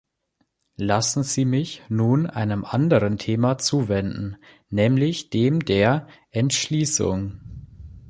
Lassen 0.79 1.21
Sie 1.21 1.45
mich 1.45 1.83
nun 1.87 2.25
einem 2.25 2.65
anderen 2.65 3.19
Thema 3.19 3.59
zuwenden, 3.59 4.35
nämlich 4.71 5.29
dem 5.29 5.63
der 5.63 6.07
Entschließung. 6.31 7.39